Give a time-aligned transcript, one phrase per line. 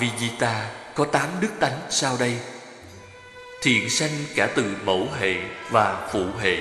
[0.00, 2.36] Avijita có tám đức tánh sau đây.
[3.62, 5.34] Thiện sanh cả từ mẫu hệ
[5.70, 6.56] và phụ hệ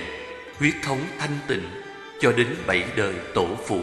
[0.58, 1.82] Huyết thống thanh tịnh
[2.22, 3.82] cho đến bảy đời tổ phụ.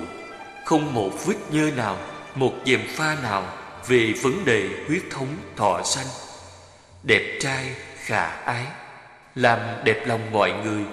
[0.65, 1.99] Không một vết nhơ nào,
[2.35, 3.53] một dèm pha nào
[3.87, 6.07] Về vấn đề huyết thống thọ sanh.
[7.03, 7.71] Đẹp trai,
[8.05, 8.67] khả ái
[9.35, 10.85] Làm đẹp lòng mọi người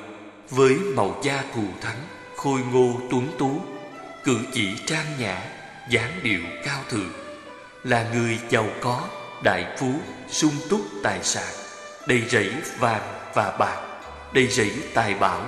[0.49, 1.97] Với màu da thù thắng,
[2.35, 3.61] khôi ngô tuấn tú
[4.23, 5.41] Cử chỉ trang nhã,
[5.89, 7.22] dáng điệu cao thượng.
[7.83, 9.01] Là người giàu có,
[9.43, 9.93] đại phú,
[10.27, 11.53] sung túc tài sản
[12.07, 13.01] Đầy rẫy vàng
[13.33, 13.81] và bạc
[14.33, 15.41] Đầy rẫy tài bảo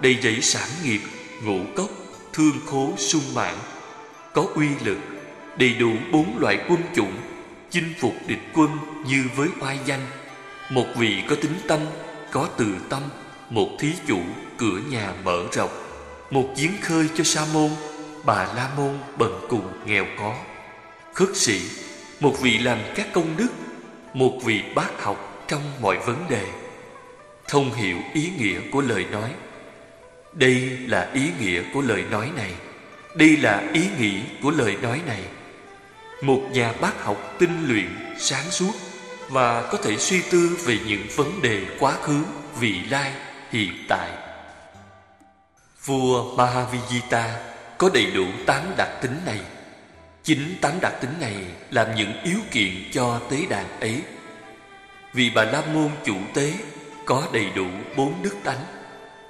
[0.00, 1.00] Đầy rẫy sản nghiệp,
[1.42, 1.88] ngũ cốc,
[2.32, 3.54] thương khố sung mãn
[4.34, 4.98] Có uy lực,
[5.56, 7.12] đầy đủ bốn loại quân chủng
[7.70, 8.70] Chinh phục địch quân
[9.06, 10.06] như với oai danh.
[10.70, 11.80] Một vị có tính tâm,
[12.30, 13.02] có từ tâm
[13.50, 14.20] Một thí chủ
[14.58, 15.70] cửa nhà mở rộng
[16.30, 17.70] Một giếng khơi cho sa môn
[18.24, 20.34] Bà la môn bần cùng nghèo có.
[21.18, 21.60] Khất sĩ
[22.20, 23.48] Một vị làm các công đức
[24.14, 26.46] Một vị bác học trong mọi vấn đề
[27.48, 29.34] Thông hiểu ý nghĩa của lời nói.
[30.32, 32.52] Đây là ý nghĩa của lời nói này.
[33.14, 35.22] Đây là ý nghĩ của lời nói này.
[36.22, 38.72] Một nhà bác học tinh luyện, sáng suốt
[39.28, 42.22] Và có thể suy tư về những vấn đề quá khứ,
[42.60, 43.12] vị lai,
[43.50, 44.10] hiện tại.
[45.84, 47.28] Vua Mahavijita
[47.78, 49.40] có đầy đủ tám đặc tính này.
[50.28, 51.36] Chính tám đặc tính này
[51.70, 54.02] làm những yếu kiện cho tế đàn ấy.
[55.12, 56.52] Vì bà La Môn chủ tế
[57.04, 57.66] có đầy đủ
[57.96, 58.64] bốn đức tánh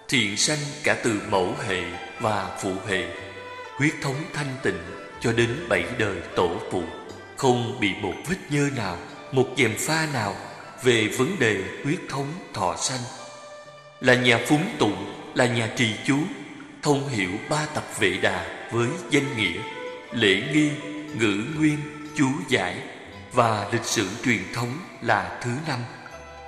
[0.09, 1.82] Thiện sanh cả từ mẫu hệ
[2.20, 3.04] và phụ hệ
[3.76, 4.78] Huyết thống thanh tịnh
[5.20, 6.82] cho đến bảy đời tổ phụ.
[7.36, 8.97] Không bị một vết nhơ nào,
[9.32, 10.36] một dèm pha nào
[10.82, 13.00] Về vấn đề huyết thống thọ sanh.
[14.00, 16.19] Là nhà phúng tụng, là nhà trì chú
[16.82, 19.60] thông hiểu ba tập vệ đà với danh nghĩa,
[20.12, 20.70] lễ nghi,
[21.14, 21.78] ngữ nguyên,
[22.14, 22.76] chú giải
[23.32, 25.78] và lịch sử truyền thống là thứ năm.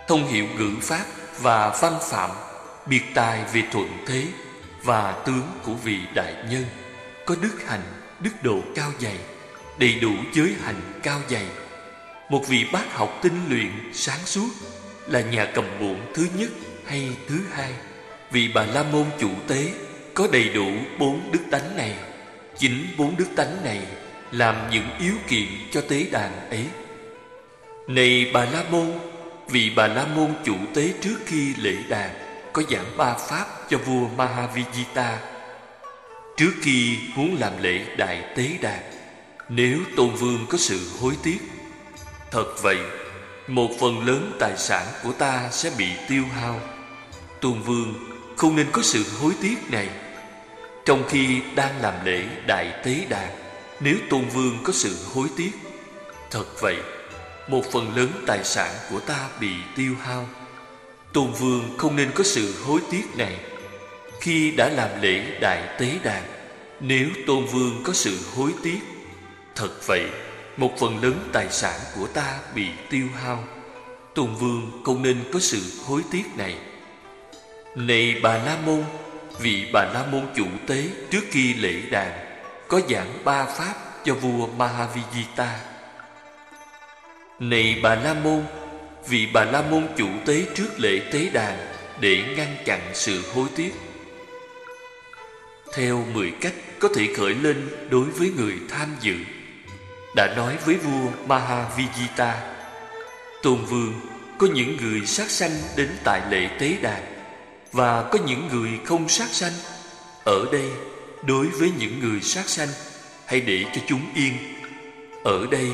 [0.08, 1.04] Thông hiểu ngữ pháp
[1.40, 2.30] và văn phạm,
[2.86, 4.26] biệt tài về thuận thế
[4.82, 6.64] và tướng của vị đại nhân,
[7.26, 7.82] có đức hành,
[8.20, 9.18] đức độ cao dày,
[9.78, 11.46] đầy đủ giới hành cao dày.
[12.28, 14.48] Một vị bác học tinh luyện, sáng suốt
[15.06, 16.50] là nhà cầm buộn thứ nhất
[16.86, 17.72] hay thứ hai.
[18.30, 19.72] Vị bà la môn chủ tế
[20.14, 21.96] có đầy đủ bốn đức tánh này
[22.58, 23.80] Chính bốn đức tánh này
[24.30, 26.66] Làm những yếu kiện cho tế đàn ấy.
[27.86, 28.86] Này Bà La Môn,
[29.48, 32.10] Vì Bà La Môn chủ tế trước khi lễ đàn,
[32.52, 35.16] Có giảng ba pháp cho vua Mahavijita.
[36.36, 38.80] Trước khi muốn làm lễ đại tế đàn,
[39.48, 41.38] Nếu Tôn Vương có sự hối tiếc,
[42.30, 42.78] Thật vậy,
[43.48, 46.60] Một phần lớn tài sản của ta sẽ bị tiêu hao.
[47.40, 47.94] Tôn Vương
[48.36, 49.88] không nên có sự hối tiếc này.
[50.90, 53.28] Trong khi đang làm lễ đại tế đàn,
[53.80, 55.50] Nếu Tôn Vương có sự hối tiếc,
[56.30, 56.76] Thật vậy,
[57.48, 60.28] Một phần lớn tài sản của ta bị tiêu hao.
[61.12, 63.36] Tôn Vương không nên có sự hối tiếc này.
[64.20, 66.22] Khi đã làm lễ đại tế đàn,
[66.80, 68.80] Nếu Tôn Vương có sự hối tiếc,
[69.54, 70.04] Thật vậy,
[70.56, 73.44] Một phần lớn tài sản của ta bị tiêu hao.
[74.14, 76.54] Tôn Vương không nên có sự hối tiếc này.
[77.76, 78.84] Này Bà La Môn
[79.42, 82.12] Vị Bà La Môn chủ tế trước khi lễ đàn,
[82.68, 83.74] Có giảng ba pháp
[84.04, 85.48] cho vua Mahavijita.
[87.38, 88.42] Này Bà La Môn,
[89.08, 91.58] Vị Bà La Môn chủ tế trước lễ tế đàn
[92.00, 93.74] Để ngăn chặn sự hối tiếc.
[95.74, 99.14] Theo mười cách có thể khởi lên đối với người tham dự,
[100.16, 102.32] Đã nói với vua Mahavijita,
[103.42, 104.00] Tôn Vương,
[104.38, 107.09] có những người sát sanh đến tại lễ tế đàn
[107.72, 109.52] và có những người không sát sanh.
[110.24, 110.70] Ở đây
[111.22, 112.68] đối với những người sát sanh
[113.26, 114.32] Hãy để cho chúng yên.
[115.24, 115.70] Ở đây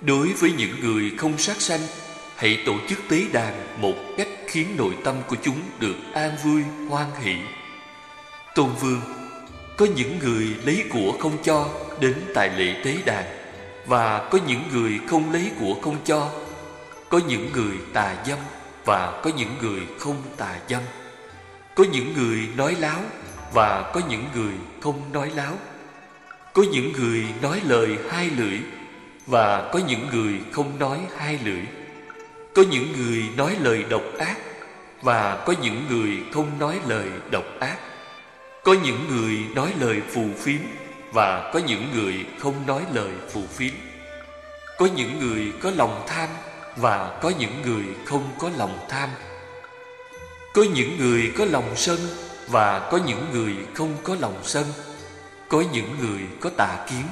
[0.00, 1.80] đối với những người không sát sanh
[2.36, 6.62] Hãy tổ chức tế đàn một cách khiến nội tâm của chúng được an vui,
[6.88, 7.36] hoan hỷ.
[8.54, 9.00] Tôn Vương
[9.76, 11.68] Có những người lấy của không cho
[12.00, 13.24] đến tại lễ tế đàn
[13.86, 16.30] Và có những người không lấy của không cho.
[17.08, 18.38] Có những người tà dâm
[18.84, 20.82] và có những người không tà dâm
[21.74, 23.00] có những người nói láo
[23.52, 25.58] Và có những người không nói láo
[26.52, 28.58] Có những người nói lời hai lưỡi
[29.26, 31.62] Và có những người không nói hai lưỡi
[32.54, 34.36] Có những người nói lời độc ác
[35.02, 37.76] Và có những người không nói lời độc ác
[38.64, 40.60] Có những người nói lời phù phiếm
[41.12, 43.72] Và có những người không nói lời phù phiếm
[44.78, 46.28] Có những người có lòng tham
[46.76, 49.08] Và có những người không có lòng tham
[50.54, 51.98] có những người có lòng sân
[52.48, 54.64] Và có những người không có lòng sân
[55.48, 57.02] Có những người có tà kiến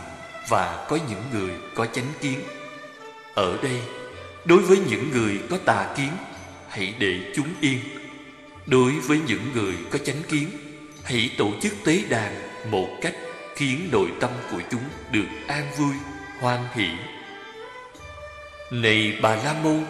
[0.48, 2.40] và có những người có chánh kiến.
[3.34, 3.80] Ở đây,
[4.44, 6.08] đối với những người có tà kiến,
[6.68, 7.78] hãy để chúng yên.
[8.66, 10.50] Đối với những người có chánh kiến,
[11.02, 12.34] hãy tổ chức tế đàn
[12.70, 13.14] một cách
[13.56, 15.94] khiến nội tâm của chúng được an vui,
[16.40, 16.88] hoan hỷ.
[18.70, 19.84] Này Bà La Môn,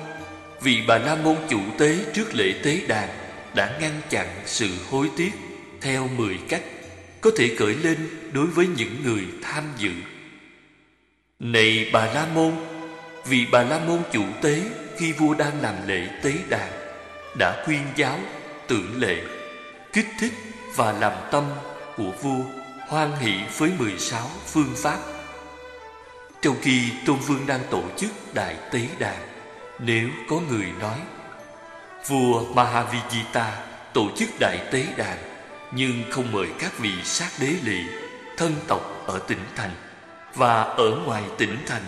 [0.63, 3.09] vì Bà La Môn chủ tế trước lễ tế đàn
[3.55, 5.33] đã ngăn chặn sự hối tiếc
[5.81, 6.63] theo mười cách
[7.21, 9.93] có thể cởi lên đối với những người tham dự.
[11.39, 12.53] Này Bà La Môn,
[13.27, 14.63] vì Bà La Môn chủ tế
[14.99, 16.73] khi vua đang làm lễ tế đàn
[17.39, 18.19] đã khuyên giáo,
[18.69, 19.23] tưởng lệ,
[19.93, 20.33] kích thích
[20.77, 21.45] và làm tâm
[21.97, 22.45] của vua
[22.89, 24.99] hoan hỷ với 16 phương pháp.
[26.43, 29.19] Trong khi Tôn Vương đang tổ chức đại tế đàn,
[29.79, 30.99] nếu có người nói
[32.09, 33.45] Vua Mahavijita
[33.93, 35.19] tổ chức đại tế đàn
[35.73, 37.81] nhưng không mời các vị sát đế lì
[38.37, 39.71] thân tộc ở tỉnh thành
[40.35, 41.83] và ở ngoài tỉnh thành.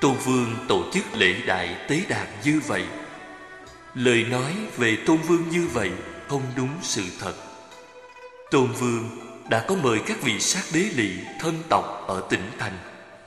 [0.00, 2.84] Tôn Vương tổ chức lễ đại tế đàn như vậy.
[3.94, 5.90] Lời nói về Tôn Vương như vậy
[6.28, 7.34] không đúng sự thật.
[8.50, 9.10] Tôn Vương
[9.48, 11.10] đã có mời các vị sát đế lì
[11.40, 12.78] thân tộc ở tỉnh thành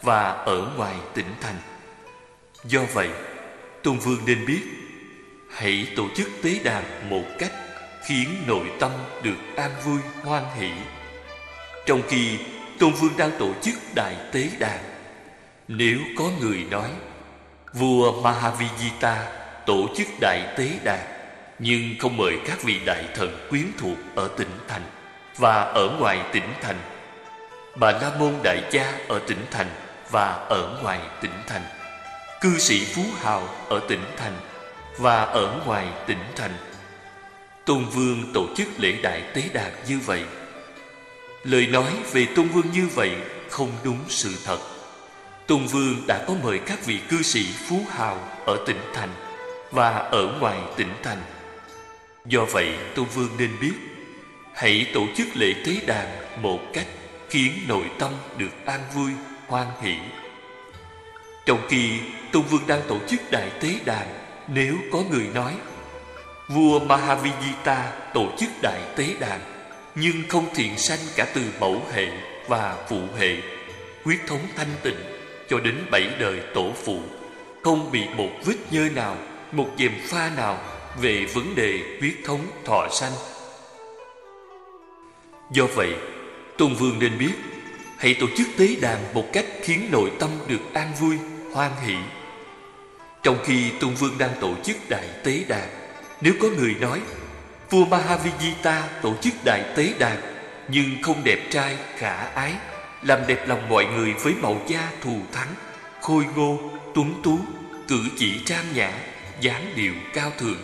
[0.02, 1.56] và ở ngoài tỉnh thành.
[2.64, 3.10] Do vậy,
[3.84, 4.62] Tôn Vương nên biết
[5.56, 7.52] hãy tổ chức tế đàn một cách
[8.06, 8.92] khiến nội tâm
[9.24, 10.70] được an vui hoan hỷ.
[11.86, 12.38] Trong khi
[12.80, 14.80] Tôn Vương đang tổ chức đại tế đàn,
[15.68, 16.90] nếu có người nói
[17.74, 19.16] vua Mahavijita
[19.66, 21.00] tổ chức đại tế đàn
[21.60, 24.82] nhưng không mời các vị đại thần quyến thuộc ở tỉnh thành
[25.38, 26.78] và ở ngoài tỉnh thành,
[27.76, 29.68] bà La Môn đại gia ở tỉnh thành
[30.12, 31.64] và ở ngoài tỉnh thành,
[32.42, 34.34] cư sĩ phú hào ở tỉnh thành
[34.98, 36.54] và ở ngoài tỉnh thành.
[37.66, 40.24] Tôn Vương tổ chức lễ đại tế đàn như vậy.
[41.44, 43.12] Lời nói về Tôn Vương như vậy
[43.50, 44.60] không đúng sự thật.
[45.48, 49.10] Tôn Vương đã có mời các vị cư sĩ phú hào ở tỉnh thành
[49.72, 51.22] Và ở ngoài tỉnh thành.
[52.26, 53.74] Do vậy Tôn Vương nên biết
[54.54, 56.08] Hãy tổ chức lễ tế đàn
[56.42, 56.88] một cách
[57.30, 59.12] khiến nội tâm được an vui,
[59.48, 59.96] hoan hỷ.
[61.46, 62.00] Trong khi
[62.32, 65.54] Tôn Vương đang tổ chức đại tế đàn nếu có người nói
[66.48, 67.78] Vua Mahavijita
[68.14, 69.40] tổ chức đại tế đàn
[69.96, 72.08] Nhưng không thiện sanh cả từ mẫu hệ
[72.48, 73.38] và phụ hệ
[74.04, 74.98] Huyết thống thanh tịnh
[75.50, 77.00] cho đến bảy đời tổ phụ
[77.64, 79.18] Không bị một vết nhơ nào,
[79.52, 80.60] một dèm pha nào
[81.02, 83.12] Về vấn đề huyết thống thọ sanh.
[85.52, 85.94] Do vậy,
[86.58, 87.34] Tôn Vương nên biết
[87.98, 91.18] Hãy tổ chức tế đàn một cách khiến nội tâm được an vui,
[91.54, 91.96] hoan hỷ.
[93.26, 95.68] Trong khi Tôn Vương đang tổ chức đại tế đàn
[96.22, 97.02] nếu có người nói
[97.70, 100.18] Vua Mahavijita tổ chức đại tế đàn
[100.68, 102.54] Nhưng không đẹp trai, khả ái
[103.02, 105.48] Làm đẹp lòng mọi người với màu da thù thắng
[106.02, 106.60] Khôi ngô,
[106.96, 107.40] tuấn tú
[107.88, 108.92] Cử chỉ trang nhã
[109.42, 110.62] dáng điệu cao thượng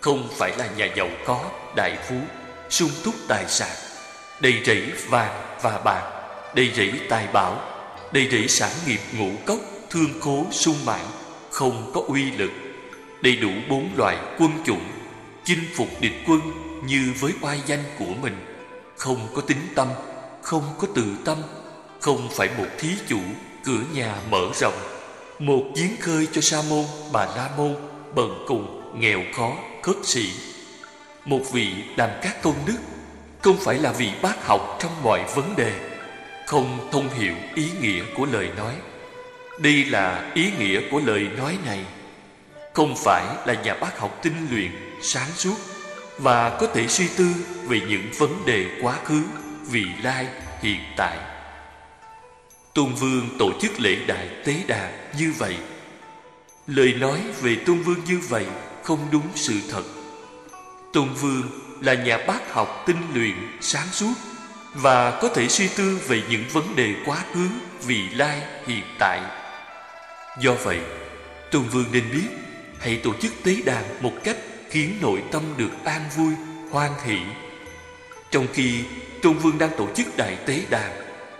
[0.00, 2.16] Không phải là nhà giàu có, đại phú
[2.70, 3.76] sung túc tài sản
[4.40, 6.02] Đầy rẫy vàng và bạc
[6.54, 7.60] Đầy rẫy tài bảo
[8.12, 9.58] Đầy rẫy sản nghiệp ngũ cốc
[9.90, 11.04] Thương khố sung mãn
[11.58, 12.50] không có uy lực.
[13.22, 14.84] Đầy đủ bốn loại quân chủng,
[15.44, 16.40] chinh phục địch quân
[16.86, 18.36] như với oai danh của mình.
[18.96, 19.88] Không có tính tâm,
[20.42, 21.38] không có tự tâm,
[22.00, 23.18] không phải một thí chủ,
[23.64, 24.78] cửa nhà mở rộng.
[25.38, 27.76] Một giếng khơi cho sa môn, bà la môn,
[28.14, 30.30] bần cùng, nghèo khó, khất sĩ.
[31.24, 32.78] Một vị làm các công đức,
[33.42, 35.72] không phải là vị bác học trong mọi vấn đề.
[36.46, 38.74] Không thông hiểu ý nghĩa của lời nói
[39.58, 41.84] đây là ý nghĩa của lời nói này
[42.74, 44.70] không phải là nhà bác học tinh luyện,
[45.02, 45.56] sáng suốt
[46.18, 47.26] và có thể suy tư
[47.68, 49.22] về những vấn đề quá khứ,
[49.70, 50.26] vị lai,
[50.62, 51.18] hiện tại.
[52.74, 55.56] Tôn Vương tổ chức lễ đại tế đàn như vậy.
[56.66, 58.46] Lời nói về Tôn Vương như vậy
[58.82, 59.82] không đúng sự thật.
[60.92, 61.42] Tôn Vương
[61.80, 64.12] là nhà bác học tinh luyện, sáng suốt
[64.74, 67.48] và có thể suy tư về những vấn đề quá khứ,
[67.86, 69.20] vị lai, hiện tại.
[70.40, 70.80] Do vậy,
[71.50, 72.28] Tôn Vương nên biết
[72.78, 74.36] hãy tổ chức tế đàn một cách
[74.70, 76.32] khiến nội tâm được an vui,
[76.70, 77.18] hoan hỷ.
[78.30, 78.80] Trong khi
[79.22, 80.90] Tôn Vương đang tổ chức đại tế đàn,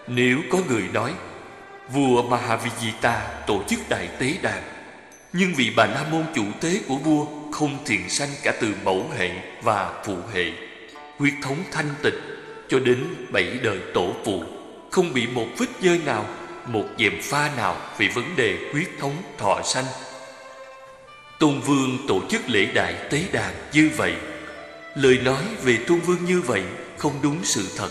[0.07, 1.12] nếu có người nói
[1.93, 4.62] vua Mahavijita tổ chức đại tế đàn,
[5.33, 9.11] nhưng vị bà la môn chủ tế của vua không thiện sanh cả từ mẫu
[9.19, 9.31] hệ
[9.62, 10.45] và phụ hệ,
[11.19, 12.21] huyết thống thanh tịnh
[12.69, 14.43] cho đến bảy đời tổ phụ,
[14.90, 16.26] không bị một vết nhơ nào,
[16.72, 19.84] một dèm pha nào về vấn đề huyết thống thọ sanh.
[21.38, 24.14] Tôn Vương tổ chức lễ đại tế đàn như vậy.
[24.94, 26.62] Lời nói về Tôn Vương như vậy
[26.96, 27.88] không đúng sự thật.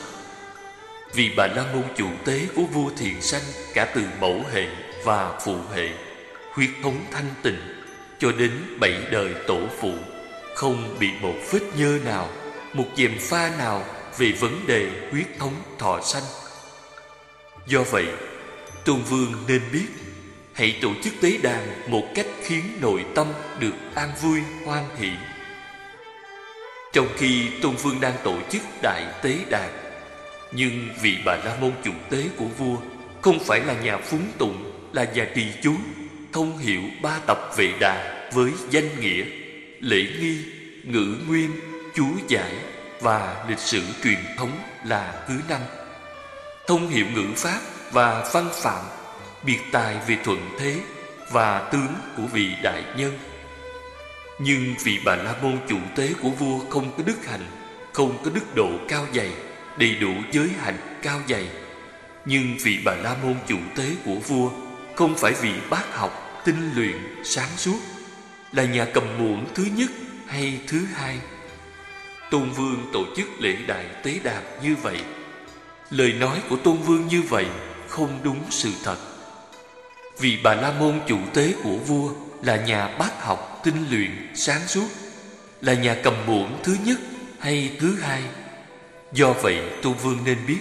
[1.13, 3.41] Vì Bà La Môn chủ tế của vua Thiền Sanh
[3.73, 4.67] Cả từ mẫu hệ
[5.03, 5.89] và phụ hệ,
[6.53, 7.59] Huyết thống thanh tịnh,
[8.19, 9.93] Cho đến bảy đời tổ phụ,
[10.55, 12.29] Không bị một vết nhơ nào,
[12.73, 13.85] Một dèm pha nào
[14.17, 16.23] Về vấn đề huyết thống thọ sanh.
[17.67, 18.05] Do vậy
[18.87, 19.87] Tôn Vương nên biết
[20.53, 23.27] Hãy tổ chức tế đàn một cách khiến nội tâm
[23.59, 25.09] được an vui hoan hỷ.
[26.93, 29.69] Trong khi Tôn Vương đang tổ chức đại tế đàn
[30.51, 32.77] Nhưng vị bà La Môn chủ tế của vua
[33.21, 35.73] Không phải là nhà phúng tụng Là nhà trì chú
[36.33, 39.23] Thông hiểu ba tập vệ đà Với danh nghĩa
[39.79, 40.37] Lễ nghi,
[40.83, 41.51] ngữ nguyên,
[41.95, 42.55] chú giải
[43.01, 44.51] Và lịch sử truyền thống
[44.85, 45.61] là thứ năm.
[46.67, 47.59] Thông hiểu ngữ pháp
[47.91, 48.85] và văn phạm
[49.43, 50.81] biệt tài về thuận thế
[51.31, 53.19] và tướng của vị đại nhân.
[54.39, 57.45] Nhưng vị bà la môn chủ tế của vua không có đức hạnh,
[57.93, 59.31] không có đức độ cao dày,
[59.77, 61.47] đầy đủ giới hạnh cao dày.
[62.25, 64.49] Nhưng vị bà la môn chủ tế của vua
[64.95, 67.79] không phải vị bác học, tinh luyện, sáng suốt,
[68.51, 69.89] là nhà cầm muỗng thứ nhất
[70.27, 71.19] hay thứ hai.
[72.31, 75.01] Tôn Vương tổ chức lễ đại tế đàn như vậy.
[75.89, 77.45] Lời nói của Tôn Vương như vậy
[77.97, 78.97] không đúng sự thật.
[80.19, 82.11] Vì Bà La Môn chủ tế của vua
[82.43, 84.87] là nhà bác học, tinh luyện, sáng suốt,
[85.61, 86.97] là nhà cầm muỗng thứ nhất
[87.39, 88.23] hay thứ hai.
[89.13, 90.59] Do vậy Tôn Vương nên biết,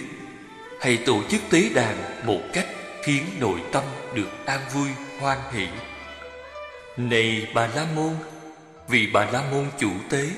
[0.81, 2.67] hãy tổ chức tế đàn một cách
[3.03, 4.89] khiến nội tâm được an vui,
[5.19, 5.67] hoan hỷ.
[6.97, 8.13] Này Bà La Môn,
[8.87, 10.29] vì Bà La Môn chủ tế,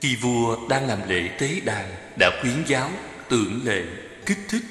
[0.00, 1.84] khi vua đang làm lễ tế đàn
[2.18, 2.90] đã khuyến giáo,
[3.28, 3.82] tưởng lệ,
[4.26, 4.62] kích thích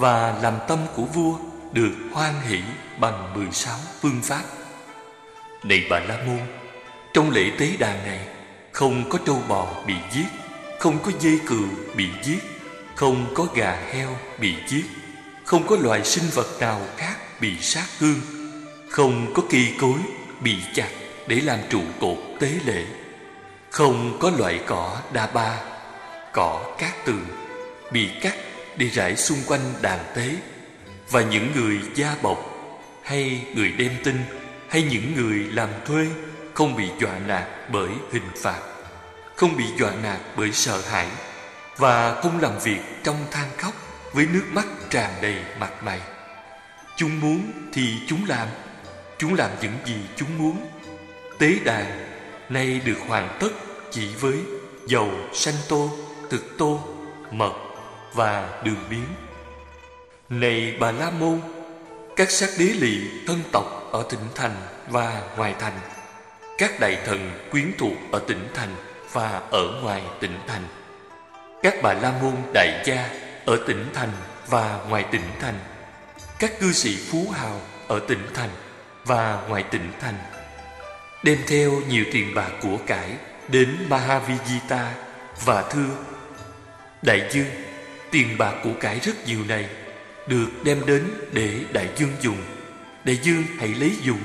[0.00, 1.38] và làm tâm của vua
[1.72, 2.60] được hoan hỷ
[2.98, 4.42] bằng 16 phương pháp.
[5.64, 6.40] Này bà La Môn,
[7.14, 8.20] trong lễ tế đàn này
[8.72, 10.26] không có trâu bò bị giết,
[10.78, 11.64] không có dê cừu
[11.96, 12.38] bị giết,
[12.94, 14.84] không có gà heo bị giết,
[15.44, 18.20] không có loài sinh vật nào khác bị sát hương,
[18.90, 19.98] không có cây cối
[20.40, 20.88] bị chặt
[21.26, 22.84] để làm trụ cột tế lễ,
[23.70, 25.58] không có loại cỏ đa ba,
[26.32, 27.26] cỏ cát tường
[27.92, 28.34] bị cắt
[28.80, 30.36] đi rải xung quanh đàn tế
[31.10, 32.38] và những người gia bọc
[33.04, 34.16] hay người đem tin
[34.68, 36.06] hay những người làm thuê
[36.54, 38.60] không bị dọa nạt bởi hình phạt,
[39.36, 41.06] không bị dọa nạt bởi sợ hãi
[41.76, 43.74] và không làm việc trong than khóc
[44.12, 46.00] với nước mắt tràn đầy mặt mày.
[46.96, 48.48] Chúng muốn thì chúng làm,
[49.18, 50.66] chúng làm những gì chúng muốn.
[51.38, 51.86] Tế đàn
[52.48, 53.50] nay được hoàn tất
[53.90, 54.38] chỉ với
[54.86, 55.90] dầu sanh tô,
[56.30, 56.80] thực tô,
[57.30, 57.69] mật
[58.14, 59.04] và đường biến.
[60.28, 61.40] Này Bà La Môn,
[62.16, 64.56] các sắc đế lỵ thân tộc ở tỉnh thành
[64.88, 65.78] và ngoài thành,
[66.58, 68.74] các đại thần quyến thuộc ở tỉnh thành
[69.12, 70.62] và ở ngoài tỉnh thành,
[71.62, 73.08] các bà la môn đại gia
[73.46, 74.08] ở tỉnh thành
[74.48, 75.58] và ngoài tỉnh thành,
[76.38, 78.50] các cư sĩ phú hào ở tỉnh thành
[79.04, 80.14] và ngoài tỉnh thành,
[81.24, 83.10] đem theo nhiều tiền bạc của cải
[83.48, 84.86] đến Mahavijita
[85.44, 85.88] và thưa
[87.02, 87.50] Đại dương,
[88.10, 89.66] tiền bạc của cải rất nhiều này
[90.26, 92.38] được đem đến để đại dương dùng.
[93.04, 94.20] Đại dương hãy lấy dùng.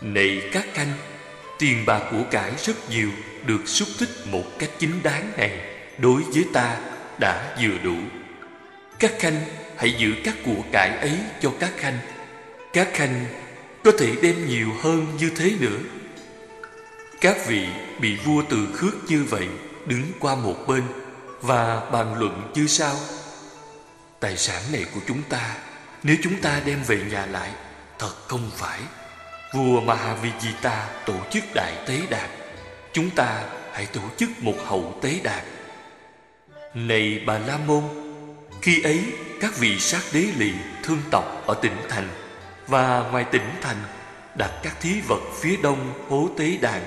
[0.00, 0.92] Này các khanh
[1.58, 3.10] tiền bạc của cải rất nhiều
[3.46, 5.60] được xúc tích một cách chính đáng này
[5.98, 6.78] đối với ta
[7.18, 7.96] đã vừa đủ.
[8.98, 9.40] Các khanh,
[9.76, 11.98] hãy giữ các của cải ấy cho các khanh.
[12.72, 13.24] Các khanh
[13.84, 15.78] có thể đem nhiều hơn như thế nữa.
[17.20, 17.66] Các vị
[18.00, 19.48] bị vua từ khước như vậy
[19.86, 20.82] đứng qua một bên
[21.42, 22.96] và bàn luận như sau.
[24.20, 25.56] Tài sản này của chúng ta,
[26.02, 27.50] Nếu chúng ta đem về nhà lại,
[27.98, 28.80] Thật không phải.
[29.54, 32.30] Vua Mahavijita tổ chức đại tế đàn.
[32.92, 35.44] Chúng ta hãy tổ chức một hậu tế đàn.
[36.74, 37.82] Này bà La Môn,
[38.62, 39.04] Khi ấy
[39.40, 42.08] các vị sát đế lì thương tộc ở tỉnh thành
[42.66, 43.82] Và ngoài tỉnh thành
[44.34, 46.82] đặt các thí vật phía đông hố tế đàn.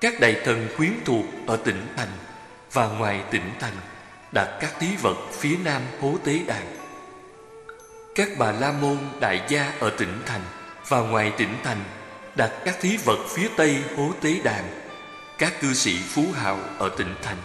[0.00, 2.08] Các đại thần quyến thuộc ở tỉnh thành
[2.78, 3.76] và ngoài tỉnh thành
[4.32, 6.76] đặt các thí vật phía nam hố tế đàn.
[8.14, 10.40] Các bà la môn đại gia ở tỉnh thành
[10.88, 11.84] và ngoài tỉnh thành
[12.34, 14.64] đặt các thí vật phía tây hố tế đàn.
[15.38, 17.36] Các cư sĩ phú hào ở tỉnh thành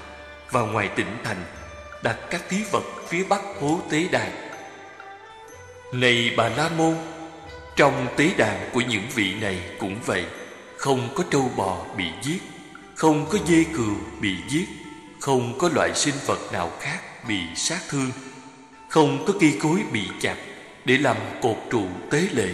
[0.52, 1.44] và ngoài tỉnh thành
[2.04, 4.32] đặt các thí vật phía bắc hố tế đàn.
[5.94, 6.96] Này bà la môn,
[7.76, 10.26] trong tế đàn của những vị này cũng vậy,
[10.78, 12.40] không có trâu bò bị giết,
[12.96, 14.83] không có dê cừu bị giết
[15.24, 18.12] không có loại sinh vật nào khác bị sát thương.
[18.90, 20.36] Không có cây cối bị chặt
[20.86, 22.50] để làm cột trụ tế lễ.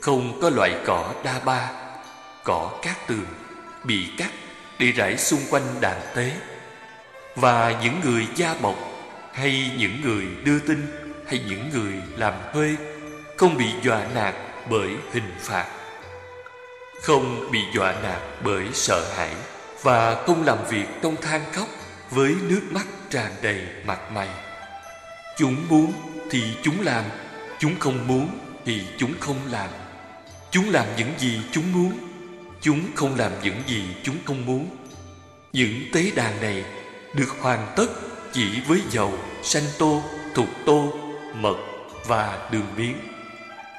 [0.00, 1.70] Không có loại cỏ đa ba,
[2.42, 3.26] cỏ cát tường
[3.84, 4.30] bị cắt
[4.78, 6.32] để rải xung quanh đàn tế.
[7.36, 8.76] Và những người gia bọc
[9.32, 10.86] hay những người đưa tin
[11.26, 12.76] hay những người làm thuê
[13.36, 14.34] không bị dọa nạt
[14.70, 15.66] bởi hình phạt.
[17.02, 19.34] Không bị dọa nạt bởi sợ hãi
[19.82, 21.68] và không làm việc trong than khóc
[22.14, 24.28] với nước mắt tràn đầy mặt mày.
[25.36, 25.92] Chúng muốn
[26.30, 27.04] thì chúng làm,
[27.58, 29.68] chúng không muốn thì chúng không làm.
[30.50, 31.92] Chúng làm những gì chúng muốn,
[32.60, 34.76] chúng không làm những gì chúng không muốn.
[35.52, 36.64] Những tế đàn này
[37.14, 37.86] được hoàn tất
[38.32, 40.02] chỉ với dầu, sanh tô
[40.34, 40.92] thục tô,
[41.34, 41.56] mật
[42.06, 42.96] và đường miếng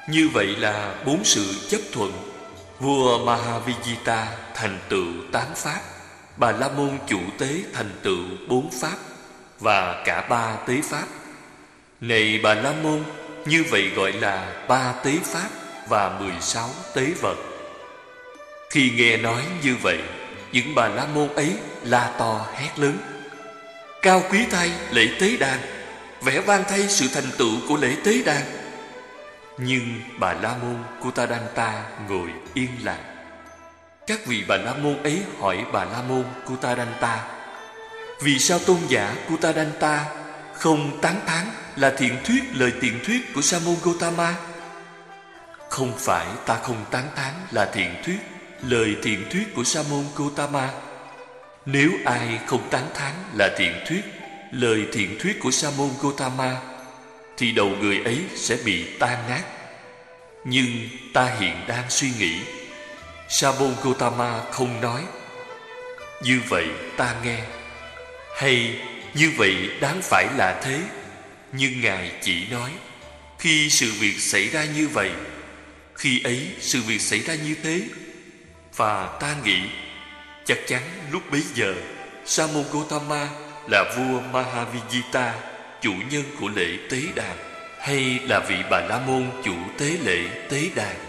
[0.08, 2.12] như vậy là bốn sự chấp thuận.
[2.80, 5.80] Vua Mahavijita thành tựu tám pháp.
[6.36, 8.96] Bà La Môn chủ tế thành tựu bốn pháp
[9.60, 11.06] Và cả ba tế pháp.
[12.00, 13.02] Này bà La Môn,
[13.44, 15.48] Như vậy gọi là ba tế pháp
[15.88, 17.36] Và mười sáu tế vật
[18.70, 19.98] Khi nghe nói như vậy,
[20.52, 21.52] Những bà La Môn ấy
[21.82, 22.98] la to hét lớn.
[24.02, 25.58] Cao quý thay lễ tế đàn
[26.22, 28.42] Vẽ vang thay sự thành tựu của lễ tế đàn.
[29.58, 33.15] Nhưng bà La Môn Kutadanta ngồi yên lặng.
[34.06, 37.28] Các vị bà La Môn ấy hỏi bà La Môn Kutadanta
[38.20, 40.06] Vì sao tôn giả Kutadanta
[40.52, 41.46] không tán thán
[41.76, 44.34] là thiện thuyết, lời thiện thuyết của Sa môn Gotama?
[45.68, 48.16] Không phải, ta không tán thán là thiện thuyết,
[48.62, 50.70] lời thiện thuyết của Sa môn Gotama.
[51.66, 54.02] Nếu ai không tán thán là thiện thuyết,
[54.50, 56.56] lời thiện thuyết của Sa môn Gotama
[57.36, 59.42] thì đầu người ấy sẽ bị tan nát.
[60.44, 60.66] Nhưng
[61.14, 62.55] ta hiện đang suy nghĩ.
[63.28, 65.02] Sabon Gotama không nói.
[66.22, 67.40] Như vậy ta nghe.
[68.36, 68.80] Hay
[69.14, 70.80] như vậy đáng phải là thế.
[71.52, 72.70] Nhưng Ngài chỉ nói.
[73.38, 75.10] Khi sự việc xảy ra như vậy,
[75.94, 77.82] khi ấy sự việc xảy ra như thế,
[78.76, 79.60] và ta nghĩ
[80.44, 81.74] chắc chắn lúc bấy giờ
[82.24, 83.28] Sa Gotama
[83.70, 85.32] là vua Mahavijita
[85.80, 87.36] chủ nhân của lễ tế đàn
[87.80, 91.05] hay là vị bà la môn chủ tế lễ tế đàn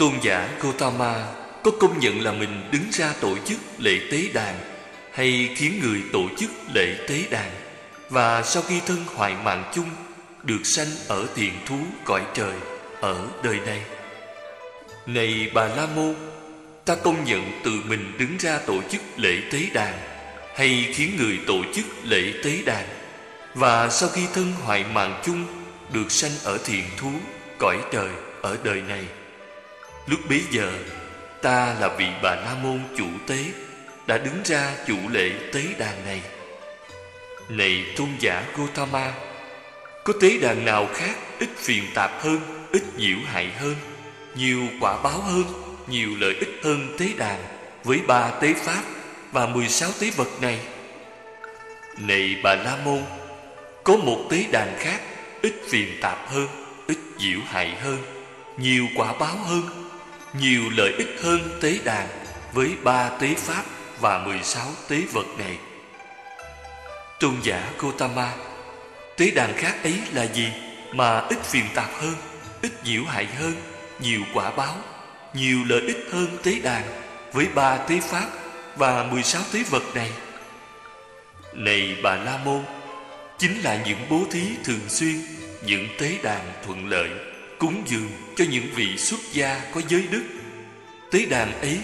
[0.00, 1.26] tôn giả Gotama
[1.62, 4.54] có công nhận là mình đứng ra tổ chức lễ tế đàn
[5.12, 7.50] hay khiến người tổ chức lễ tế đàn?
[8.10, 9.90] Và sau khi thân hoại mạng chung,
[10.42, 12.52] được sanh ở thiền thú cõi trời
[13.00, 13.82] ở đời này?
[15.06, 16.14] Này bà la môn,
[16.84, 19.94] ta công nhận tự mình đứng ra tổ chức lễ tế đàn
[20.56, 22.84] hay khiến người tổ chức lễ tế đàn?
[23.54, 25.44] Và sau khi thân hoại mạng chung,
[25.92, 27.10] Được sanh ở thiền thú
[27.58, 28.10] Cõi trời
[28.42, 29.04] ở đời này?
[30.10, 30.72] Lúc bấy giờ,
[31.42, 33.44] Ta là vị bà La Môn chủ tế,
[34.06, 36.20] Đã đứng ra chủ lễ tế đàn này.
[37.48, 39.12] Này tôn giả Gotama
[40.04, 42.40] Có tế đàn nào khác Ít phiền tạp hơn,
[42.72, 43.74] Ít nhiễu hại hơn,
[44.34, 45.44] Nhiều quả báo hơn,
[45.86, 47.38] Nhiều lợi ích hơn tế đàn
[47.84, 48.82] Với ba tế pháp
[49.32, 50.58] Và mười sáu tế vật này?
[51.98, 53.02] Này bà La Môn,
[53.84, 55.00] có một tế đàn khác
[55.42, 56.48] Ít phiền tạp hơn,
[56.86, 57.98] Ít diễu hại hơn,
[58.58, 59.79] Nhiều quả báo hơn
[60.34, 62.08] nhiều lợi ích hơn tế đàn
[62.52, 63.64] Với ba tế pháp
[64.00, 65.58] và mười sáu tế vật này.
[67.20, 68.32] Tôn giả Gotama
[69.16, 70.48] Tế đàn khác ấy là gì
[70.94, 72.14] Mà ít phiền tạp hơn
[72.62, 73.54] Ít nhiễu hại hơn
[74.00, 74.74] Nhiều quả báo
[75.34, 76.82] Nhiều lợi ích hơn tế đàn
[77.32, 78.26] Với ba tế pháp
[78.76, 80.10] và mười sáu tế vật này?
[81.54, 82.64] Này bà La Môn
[83.38, 85.14] chính là những bố thí thường xuyên,
[85.66, 87.10] những tế đàn thuận lợi,
[87.60, 90.24] cúng dường cho những vị xuất gia có giới đức.
[91.10, 91.78] Tế đàn ấy,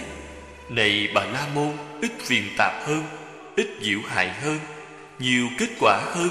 [0.69, 3.05] này bà La Môn, ít phiền tạp hơn,
[3.57, 4.59] ít diệu hại hơn,
[5.19, 6.31] nhiều kết quả hơn,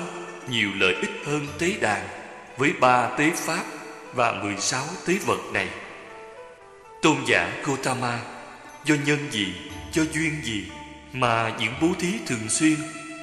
[0.49, 2.07] nhiều lợi ích hơn tế đàn
[2.57, 3.63] với ba tế pháp
[4.13, 5.67] và mười sáu tế vật này.
[7.01, 8.19] Tôn giả Gotama,
[8.85, 9.53] do nhân gì,
[9.93, 10.63] do duyên gì
[11.13, 12.75] mà những bố thí thường xuyên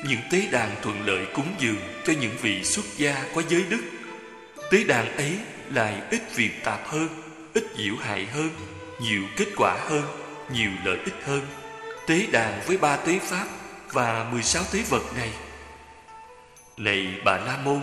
[0.09, 3.83] những tế đàn thuận lợi cúng dường cho những vị xuất gia có giới đức.
[4.71, 5.33] Tế đàn ấy
[5.75, 7.09] lại ít việc tạp hơn,
[7.55, 8.51] ít diệu hại hơn,
[9.01, 10.03] nhiều kết quả hơn,
[10.53, 11.47] nhiều lợi ích hơn.
[12.07, 13.47] Tế đàn với ba tế pháp
[13.93, 15.31] và mười sáu tế vật này.
[16.77, 17.81] Này bà La Môn,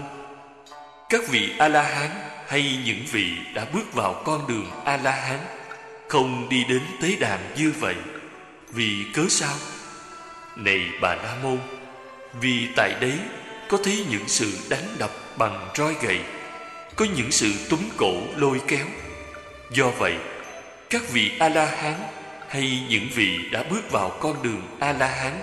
[1.09, 2.09] các vị A-la-hán
[2.47, 5.39] hay những vị đã bước vào con đường A-la-hán
[6.07, 7.95] không đi đến tế đàn như vậy.
[8.69, 9.55] Vì cớ sao?
[10.55, 11.59] Này bà La Môn,
[12.41, 13.19] vì tại đấy
[13.69, 16.19] có thấy những sự đánh đập bằng roi gậy
[16.99, 18.85] có những sự túm cổ lôi kéo.
[19.71, 20.15] Do vậy,
[20.89, 21.93] các vị A-la-hán
[22.49, 25.33] hay những vị đã bước vào con đường A-la-hán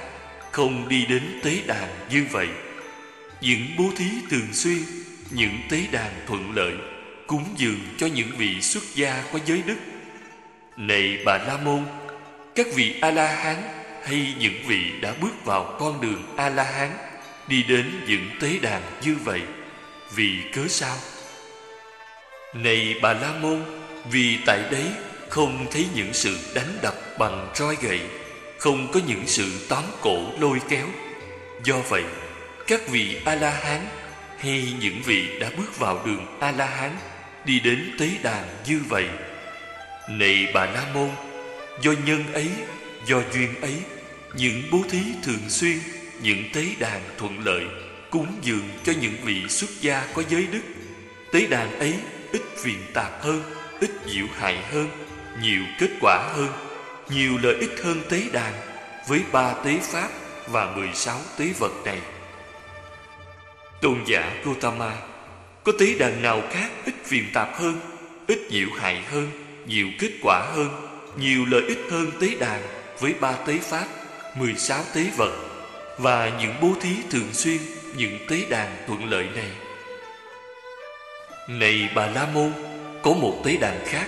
[0.52, 2.48] Không đi đến tế đàn như vậy.
[3.40, 4.78] Những bố thí thường xuyên,
[5.30, 6.74] Những tế đàn thuận lợi,
[7.26, 9.78] Cúng dường cho những vị xuất gia có giới đức.
[10.76, 11.84] Này bà La Môn,
[12.54, 13.56] Các vị A-la-hán
[14.04, 16.90] hay những vị đã bước vào con đường A-la-hán
[17.48, 19.40] đi đến những tế đàn như vậy,
[20.14, 20.96] vì cớ sao?
[22.62, 23.62] Này bà la môn,
[24.10, 24.84] vì tại đấy
[25.28, 28.00] không thấy những sự đánh đập bằng roi gậy,
[28.58, 30.86] không có những sự tóm cổ lôi kéo.
[31.64, 32.04] Do vậy,
[32.66, 33.80] các vị a la hán
[34.38, 36.90] hay những vị đã bước vào đường a la hán
[37.44, 39.08] đi đến tế đàn như vậy,
[40.08, 41.10] này bà la môn,
[41.82, 42.48] do nhân ấy,
[43.06, 43.74] do duyên ấy,
[44.34, 45.78] những bố thí thường xuyên,
[46.22, 47.64] những tế đàn thuận lợi,
[48.10, 50.62] cúng dường cho những vị xuất gia có giới đức,
[51.32, 51.94] tế đàn ấy
[52.36, 53.42] ít phiền tạp hơn,
[53.80, 54.88] ít diệu hại hơn,
[55.42, 56.48] nhiều kết quả hơn,
[57.08, 58.52] nhiều lợi ích hơn tế đàn
[59.08, 60.08] với ba tế pháp
[60.46, 62.00] và mười sáu tế vật này.
[63.80, 64.92] Tôn giả Gautama,
[65.64, 67.80] có tế đàn nào khác ít phiền tạp hơn,
[68.26, 69.30] ít diệu hại hơn,
[69.66, 70.68] nhiều kết quả hơn,
[71.16, 72.62] nhiều lợi ích hơn tế đàn
[73.00, 73.86] với ba tế pháp,
[74.34, 75.32] mười sáu tế vật
[75.98, 77.58] và những bố thí thường xuyên,
[77.96, 79.65] những tế đàn thuận lợi này?
[81.48, 82.52] Này bà la môn,
[83.02, 84.06] có một tế đàn khác,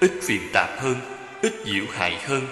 [0.00, 0.96] ít phiền tạp hơn,
[1.42, 2.46] ít diệu hại hơn,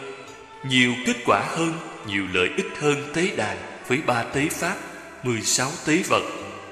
[0.68, 1.72] nhiều kết quả hơn,
[2.06, 3.56] nhiều lợi ích hơn tế đàn
[3.88, 4.74] với ba tế pháp,
[5.22, 6.22] mười sáu tế vật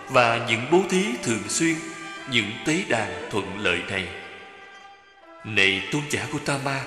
[0.08, 1.74] và những bố thí thường xuyên,
[2.30, 4.08] những tế đàn thuận lợi này.
[5.44, 6.80] Này tôn giả của ta ma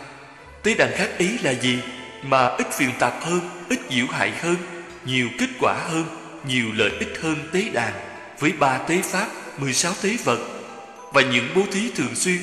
[0.63, 1.79] tế đàn khác ấy là gì
[2.23, 4.55] mà ít phiền tạp hơn, ít diệu hại hơn,
[5.05, 6.05] nhiều kết quả hơn,
[6.47, 7.93] nhiều lợi ích hơn tế đàn
[8.39, 10.56] với ba tế pháp, mười sáu tế vật
[11.13, 12.37] và những bố thí thường xuyên,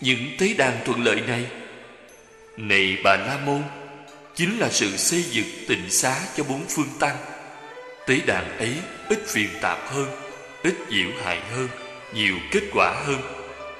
[0.00, 1.46] những tế đàn thuận lợi này.
[2.56, 3.62] Này bà la môn,
[4.34, 7.16] chính là sự xây dựng tịnh xá cho bốn phương tăng
[8.06, 8.74] tế đàn ấy
[9.08, 10.08] ít phiền tạp hơn,
[10.62, 11.68] ít diệu hại hơn,
[12.14, 13.20] nhiều kết quả hơn,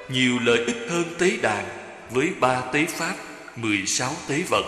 [0.09, 1.65] nhiều lợi ích hơn tế đàn
[2.11, 3.15] với ba tế pháp,
[3.55, 4.65] mười sáu tế vật.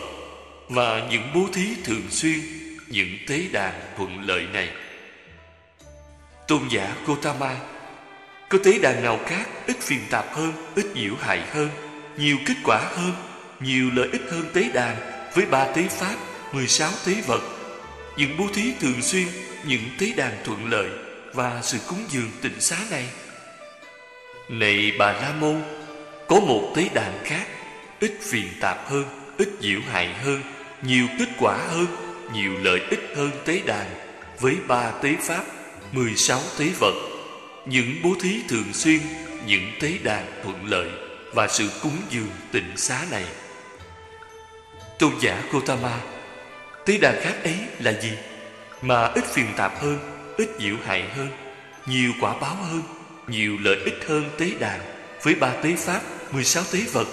[0.70, 2.40] Và những bố thí thường xuyên,
[2.88, 4.70] những tế đàn thuận lợi này.
[6.48, 7.56] Tôn giả Gotama
[8.50, 11.70] có tế đàn nào khác ít phiền tạp hơn, ít nhiễu hại hơn,
[12.18, 13.12] nhiều kết quả hơn,
[13.60, 14.96] nhiều lợi ích hơn tế đàn
[15.34, 16.16] với ba tế pháp,
[16.54, 17.42] mười sáu tế vật.
[18.18, 19.28] Những bố thí thường xuyên,
[19.66, 20.90] những tế đàn thuận lợi
[21.34, 23.08] và sự cúng dường tịnh xá này.
[24.50, 25.62] Này bà la môn,
[26.28, 27.46] có một tế đàn khác
[28.00, 29.06] ít phiền tạp hơn,
[29.38, 30.42] ít diệu hại hơn,
[30.82, 31.88] nhiều kết quả hơn,
[32.34, 33.86] nhiều lợi ích hơn tế đàn
[34.40, 35.44] với ba tế pháp,
[35.92, 37.13] mười sáu tế vật
[37.66, 39.00] những bố thí thường xuyên,
[39.48, 40.90] những tế đàn thuận lợi
[41.34, 43.26] và sự cúng dường tịnh xá này.
[45.00, 46.00] Tôn giả Gotama
[46.86, 48.12] tế đàn khác ấy là gì?
[48.82, 50.00] Mà ít phiền tạp hơn,
[50.38, 51.28] ít diệu hại hơn,
[51.86, 52.82] nhiều quả báo hơn,
[53.28, 54.80] nhiều lợi ích hơn tế đàn
[55.24, 57.08] với ba tế pháp, mười sáu tế vật.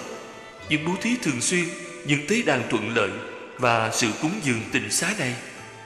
[0.68, 1.64] Những bố thí thường xuyên,
[2.06, 3.10] những tế đàn thuận lợi
[3.58, 5.34] và sự cúng dường tịnh xá này.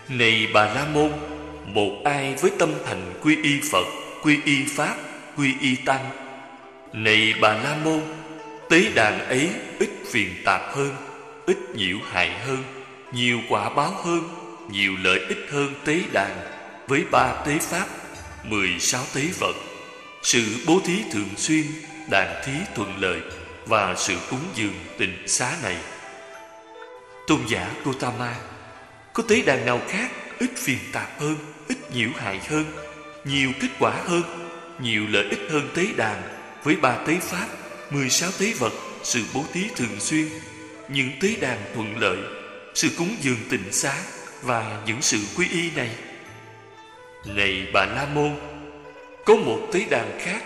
[0.09, 1.13] Này bà la môn,
[1.67, 4.97] một ai với tâm thành quy y phật quy y pháp,
[5.37, 6.11] quy y tăng.
[6.93, 8.01] Này bà la môn,
[8.71, 10.97] tế đàn ấy ít phiền tạp hơn,
[11.47, 12.65] ít nhiễu hại hơn,
[13.13, 14.29] nhiều quả báo hơn,
[14.71, 16.31] nhiều lợi ích hơn tế đàn.
[16.89, 17.87] Với ba tế pháp,
[18.45, 19.57] mười sáu tế vật,
[20.23, 21.65] sự bố thí thường xuyên,
[22.11, 23.21] đàn thí thuận lợi
[23.67, 25.77] và sự cúng dường tình xá này.
[27.27, 28.35] Tôn giả Gotama
[29.13, 31.37] có tế đàn nào khác ít phiền tạp hơn,
[31.69, 32.84] ít nhiễu hại hơn?
[33.25, 34.23] Nhiều kết quả hơn,
[34.81, 36.23] nhiều lợi ích hơn tế đàn.
[36.65, 37.47] Với ba tế pháp,
[37.91, 40.29] mười sáu tế vật, sự bố thí thường xuyên,
[40.89, 42.19] những tế đàn thuận lợi,
[42.75, 43.95] sự cúng dường tịnh xá
[44.43, 45.91] và những sự quy y này.
[47.27, 48.31] Này bà la môn,
[49.25, 50.43] có một tế đàn khác,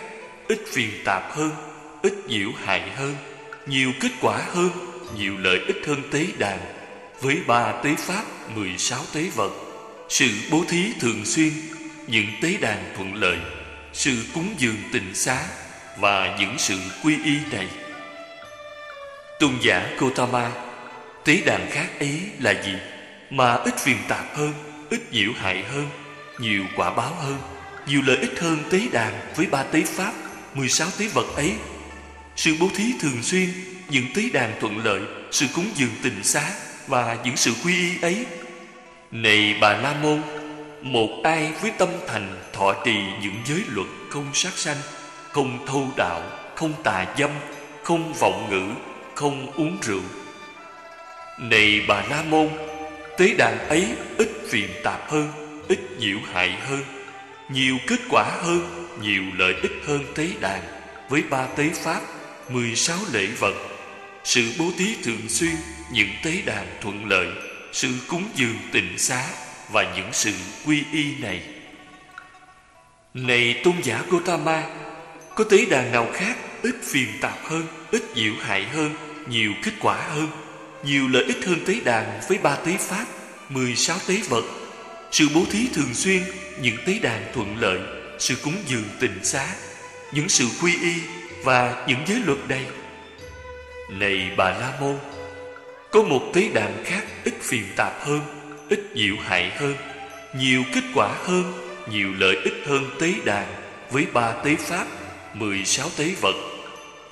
[0.47, 1.51] ít phiền tạp hơn,
[2.01, 3.15] ít nhiễu hại hơn,
[3.67, 4.69] nhiều kết quả hơn,
[5.17, 6.59] nhiều lợi ích hơn tế đàn.
[7.21, 8.23] Với ba tế pháp,
[8.55, 9.51] mười sáu tế vật,
[10.09, 11.51] sự bố thí thường xuyên
[12.11, 13.37] những tế đàn thuận lợi,
[13.93, 15.43] sự cúng dường tịnh xá
[15.97, 17.67] và những sự quy y này.
[19.39, 20.51] Tôn giả Gotama
[21.25, 22.73] tế đàn khác ấy là gì
[23.29, 24.53] mà ít phiền tạp hơn,
[24.89, 25.89] ít nhiễu hại hơn,
[26.39, 27.37] nhiều quả báo hơn,
[27.87, 30.13] nhiều lợi ích hơn tế đàn với ba tế pháp,
[30.53, 31.53] mười sáu tế vật ấy?
[32.35, 33.49] Sự bố thí thường xuyên
[33.89, 36.51] những tế đàn thuận lợi, sự cúng dường tịnh xá
[36.87, 38.25] và những sự quy y ấy.
[39.11, 40.21] Này bà la môn
[40.81, 44.77] một ai với tâm thành, thọ trì những giới luật không sát sanh,
[45.31, 46.21] không thâu đạo,
[46.55, 47.29] không tà dâm,
[47.83, 48.73] không vọng ngữ,
[49.15, 50.01] không uống rượu.
[51.39, 52.49] Này bà la môn,
[53.17, 53.87] tế đàn ấy
[54.17, 55.31] ít phiền tạp hơn,
[55.67, 56.83] ít nhiễu hại hơn,
[57.49, 60.61] nhiều kết quả hơn, nhiều lợi ích hơn tế đàn.
[61.09, 62.01] Với ba tế pháp,
[62.49, 63.55] mười sáu lễ vật,
[64.23, 65.55] sự bố thí thường xuyên,
[65.91, 67.27] những tế đàn thuận lợi,
[67.71, 69.25] sự cúng dường tịnh xá
[69.71, 70.31] và những sự
[70.65, 71.41] quy y này.
[73.13, 74.63] Này tôn giả Gotama
[75.35, 78.91] Có tế đàn nào khác ít phiền tạp hơn, Ít diệu hại hơn,
[79.29, 80.27] Nhiều kết quả hơn,
[80.83, 83.05] Nhiều lợi ích hơn tế đàn với ba tế pháp,
[83.49, 84.43] mười sáu tế vật?
[85.11, 86.23] Sự bố thí thường xuyên,
[86.61, 87.79] Những tế đàn thuận lợi,
[88.19, 89.47] Sự cúng dường tình xá,
[90.11, 90.93] Những sự quy y
[91.43, 92.65] Và những giới luật đây
[93.89, 94.97] Này bà La Môn,
[95.91, 98.38] Có một tế đàn khác ít phiền tạp hơn
[98.69, 99.75] Ít diệu hại hơn,
[100.37, 101.53] Nhiều kết quả hơn,
[101.91, 103.47] Nhiều lợi ích hơn tế đàn
[103.91, 104.87] Với ba tế pháp,
[105.33, 106.35] mười sáu tế vật.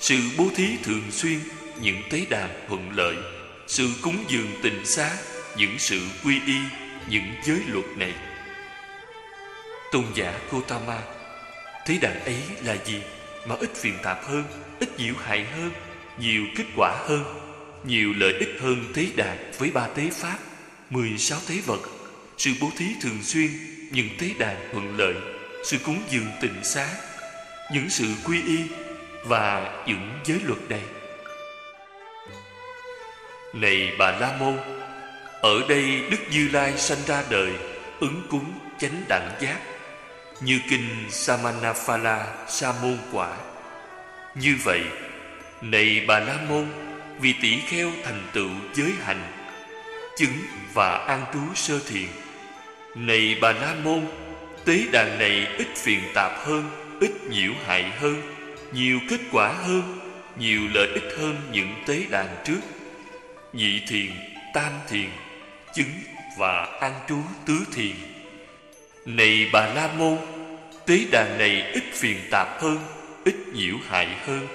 [0.00, 1.38] Sự bố thí thường xuyên,
[1.80, 3.16] Những tế đàn thuận lợi,
[3.66, 5.10] Sự cúng dường tình xá
[5.56, 6.58] Những sự quy y,
[7.10, 8.14] Những giới luật này.
[9.92, 10.98] Tôn giả Gotama
[11.86, 13.02] Thế đàn ấy là gì
[13.46, 14.44] Mà ít phiền tạp hơn,
[14.80, 15.70] Ít diệu hại hơn,
[16.20, 17.24] Nhiều kết quả hơn,
[17.84, 20.38] Nhiều lợi ích hơn tế đàn với ba tế pháp?
[20.90, 21.80] Mười sáu tế vật.
[22.38, 23.50] Sự bố thí thường xuyên
[23.90, 25.14] Những tế đàn thuận lợi.
[25.64, 26.86] Sự cúng dường tịnh xá
[27.72, 28.58] Những sự quy y
[29.24, 30.82] Và những giới luật đây
[33.54, 34.56] Này bà La Môn
[35.42, 37.52] Ở đây Đức Như Lai sanh ra đời
[38.00, 39.58] Ứng cúng chánh đẳng giác
[40.40, 43.36] như kinh Samanaphala Sa môn quả.
[44.34, 44.82] Như vậy,
[45.62, 46.66] này bà La môn,
[47.20, 49.32] vì tỷ kheo thành tựu giới hành,
[50.18, 50.38] chứng
[50.74, 52.08] và an trú sơ thiền.
[52.94, 54.06] Này bà La môn,
[54.64, 56.64] tế đàn này ít phiền tạp hơn,
[57.00, 58.22] ít nhiễu hại hơn,
[58.72, 59.98] nhiều kết quả hơn,
[60.38, 62.60] nhiều lợi ích hơn những tế đàn trước.
[63.52, 64.10] Nhị thiền,
[64.54, 65.08] tam thiền,
[65.74, 65.90] chứng
[66.38, 67.94] và an trú tứ thiền
[69.16, 70.16] này bà La Môn
[70.86, 72.78] Tế đàn này ít phiền tạp hơn
[73.24, 74.46] Ít nhiễu hại hơn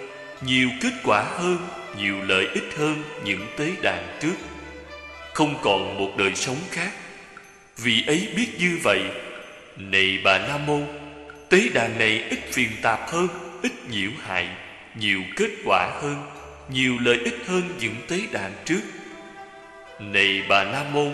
[0.42, 1.58] Nhiều kết quả hơn
[1.98, 4.36] Nhiều lợi ích hơn những tế đàn trước
[5.34, 6.92] không còn một đời sống khác
[7.78, 9.02] Vì ấy biết như vậy
[9.78, 10.86] Này bà La Môn
[11.50, 13.28] Tế đàn này ít phiền tạp hơn
[13.62, 14.48] Ít nhiễu hại
[14.96, 16.16] Nhiều kết quả hơn
[16.70, 18.82] Nhiều lợi ích hơn những tế đàn trước
[20.00, 21.12] Này bà La Môn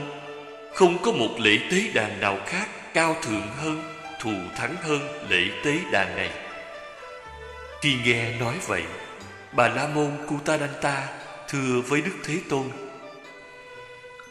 [0.73, 3.83] Không có một lễ tế đàn nào khác cao thượng hơn,
[4.19, 6.29] thù thắng hơn lễ tế đàn này.
[7.81, 8.83] Khi nghe nói vậy,
[9.51, 11.07] bà La Môn Kutadanta
[11.49, 12.63] thưa với Đức Thế Tôn: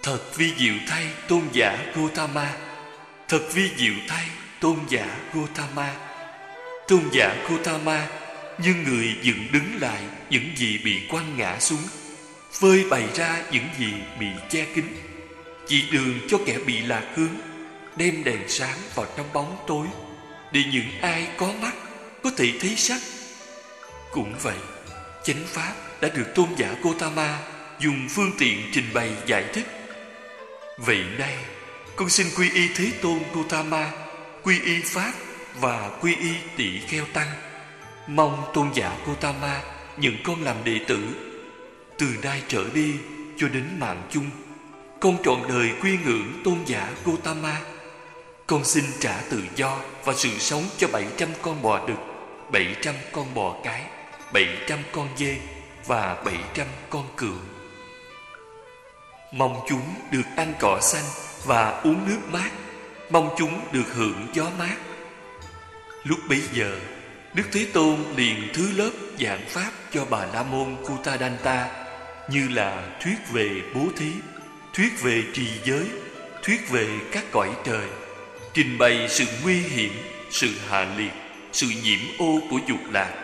[0.09, 2.57] Thật vi diệu thay tôn giả Gautama
[3.29, 4.25] thật vi diệu thay
[4.61, 5.95] tôn giả Gautama
[6.89, 8.09] Tôn giả Gautama
[8.59, 11.83] như người dựng đứng lại những gì bị quăng ngã xuống,
[12.53, 14.85] phơi bày ra những gì bị che kín,
[15.67, 17.35] chỉ đường cho kẻ bị lạc hướng
[17.97, 19.87] đem đèn sáng vào trong bóng tối
[20.53, 21.75] để những ai có mắt
[22.23, 23.01] có thể thấy sắc.
[24.13, 24.59] Cũng vậy,
[25.25, 27.39] chánh pháp đã được tôn giả Gautama
[27.81, 29.78] dùng phương tiện trình bày giải thích.
[30.79, 31.37] Vậy nay,
[31.97, 33.93] con xin quy y Thế Tôn Gotama,
[34.43, 35.13] quy y Pháp
[35.61, 37.29] và quy y tỷ kheo tăng.
[38.07, 39.63] Mong tôn giả Gotama
[39.97, 40.99] nhận con làm đệ tử.
[41.99, 42.95] Từ nay trở đi
[43.37, 44.31] cho đến mạng chung,
[45.01, 47.61] con trọn đời quy ngưỡng tôn giả Gotama.
[48.47, 51.99] Con xin trả tự do và sự sống cho 700 con bò đực,
[52.53, 53.83] 700 con bò cái,
[54.33, 55.37] 700 con dê
[55.87, 57.58] và 700 con cừu.
[59.33, 61.05] Mong chúng được ăn cỏ xanh
[61.45, 62.51] và uống nước mát,
[63.11, 64.77] mong chúng được hưởng gió mát.
[66.05, 66.79] Lúc bấy giờ,
[67.35, 71.87] Đức Thế Tôn liền thứ lớp giảng pháp cho bà La Môn Kutadanta
[72.31, 74.13] như là thuyết về bố thí,
[74.75, 75.87] thuyết về trì giới,
[76.43, 77.87] thuyết về các cõi trời
[78.55, 79.93] trình bày sự nguy hiểm,
[80.31, 81.13] sự hạ liệt,
[81.53, 83.15] sự nhiễm ô của dục lạc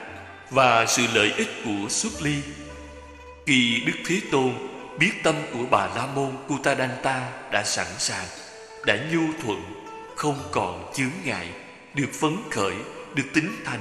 [0.50, 2.36] và sự lợi ích của xuất ly.
[3.46, 4.52] Khi Đức Thế Tôn
[4.98, 8.26] biết tâm của bà La Môn Kutadanta đã sẵn sàng,
[8.86, 9.62] đã nhu thuận,
[10.16, 11.48] không còn chướng ngại,
[11.94, 12.74] được phấn khởi,
[13.14, 13.80] được tính thành,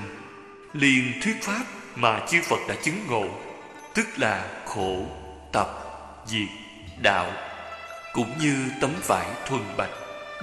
[0.73, 1.63] liền thuyết pháp
[1.95, 3.25] mà chư Phật đã chứng ngộ,
[3.93, 5.05] tức là khổ,
[5.51, 5.69] tập,
[6.27, 6.49] diệt,
[7.01, 7.31] đạo,
[8.13, 9.91] cũng như tấm vải thuần bạch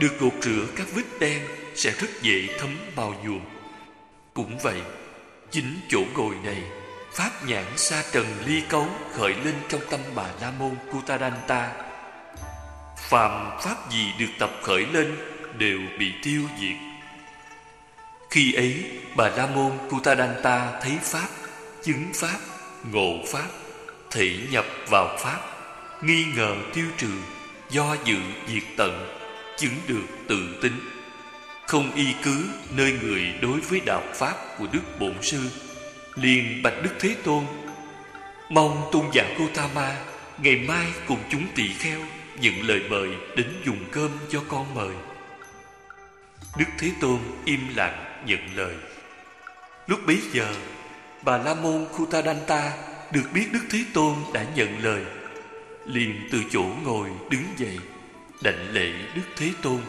[0.01, 1.43] được gột rửa các vết đen
[1.75, 3.41] sẽ rất dễ thấm màu nhuộm.
[4.35, 4.81] Cũng vậy,
[5.51, 6.63] chính chỗ ngồi này,
[7.21, 11.73] pháp nhãn sa trần ly cấu khởi lên trong tâm bà La Môn Kutadanta.
[12.97, 15.17] Phạm pháp gì được tập khởi lên
[15.59, 16.77] đều bị tiêu diệt.
[18.31, 18.85] Khi ấy,
[19.17, 21.29] bà La Môn Kutadanta thấy pháp,
[21.83, 22.39] chứng pháp,
[22.93, 23.49] ngộ pháp,
[24.11, 25.41] thị nhập vào pháp,
[26.03, 27.11] nghi ngờ tiêu trừ,
[27.71, 29.17] do dự diệt tận
[29.59, 30.81] chứng được tự tính
[31.67, 32.45] không y cứ
[32.77, 35.39] nơi người đối với đạo pháp của đức bổn sư
[36.15, 37.45] liền bạch đức thế tôn
[38.51, 39.97] mong tôn giả Gotama
[40.43, 42.01] ngày mai cùng chúng tỳ kheo
[42.41, 44.95] nhận lời mời đến dùng cơm cho con mời
[46.59, 48.75] đức thế tôn im lặng nhận lời.
[49.87, 50.55] Lúc bấy giờ,
[51.23, 52.73] Bà La Môn Kutadanta
[53.13, 55.05] được biết Đức Thế Tôn đã nhận lời,
[55.87, 57.79] liền từ chỗ ngồi đứng dậy,
[58.43, 59.81] đảnh lễ Đức Thế Tôn,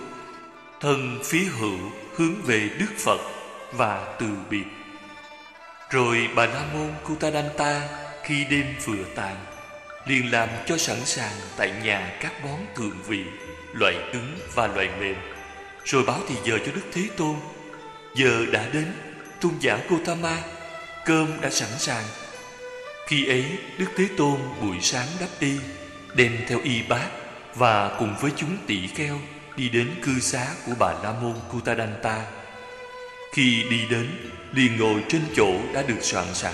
[0.79, 1.77] thân phía hữu
[2.15, 3.19] hướng về Đức Phật
[3.73, 4.65] và từ biệt.
[5.91, 7.87] Rồi Bà La Môn Kutadanta
[8.23, 9.35] khi đêm vừa tàn,
[10.05, 13.23] liền làm cho sẵn sàng tại nhà các món thượng vị,
[13.73, 15.15] loại cứng và loại mềm,
[15.85, 17.35] rồi báo thì giờ cho Đức Thế Tôn.
[18.15, 18.93] Giờ đã đến,
[19.41, 20.37] tôn giả Gotama
[21.05, 22.03] cơm đã sẵn sàng.
[23.07, 23.45] Khi ấy,
[23.77, 25.57] Đức Thế Tôn buổi sáng đắp y,
[26.15, 27.07] đem theo y bát
[27.55, 29.19] và cùng với chúng tỷ kheo
[29.55, 32.25] đi đến cư xá của bà La Môn Kutadanta.
[33.31, 34.07] Khi đi đến,
[34.53, 36.53] liền ngồi trên chỗ đã được soạn sẵn.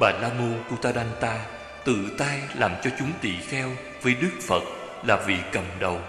[0.00, 1.46] Bà La Môn Kutadanta
[1.84, 3.70] tự tay làm cho chúng tỳ kheo
[4.02, 4.62] với Đức Phật
[5.04, 6.00] là vị cầm đầu,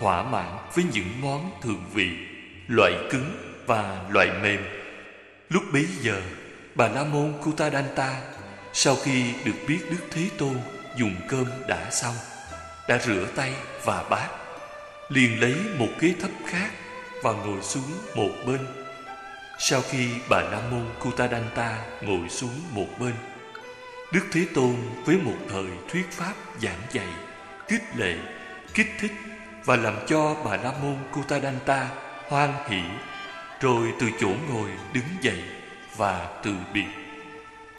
[0.00, 2.08] thỏa mãn với những món thường vị,
[2.68, 4.60] loại cứng và loại mềm.
[5.48, 6.22] Lúc bấy giờ,
[6.74, 8.20] Bà La Môn Kutadanta
[8.72, 10.54] sau khi được biết Đức Thế Tôn
[10.96, 12.14] dùng cơm đã xong,
[12.88, 13.52] đã rửa tay
[13.84, 14.28] và bát,
[15.08, 16.70] liền lấy một ghế thấp khác
[17.22, 18.79] và ngồi xuống một bên.
[19.62, 23.14] Sau khi bà La Môn Kutadanta ngồi xuống một bên,
[24.12, 27.06] Đức Thế Tôn với một thời thuyết pháp giảng dạy,
[27.68, 28.16] kích lệ,
[28.74, 29.12] kích thích
[29.64, 31.88] và làm cho bà La Môn Kutadanta
[32.28, 32.82] hoan hỷ,
[33.60, 35.42] rồi từ chỗ ngồi đứng dậy
[35.96, 36.99] và từ biệt.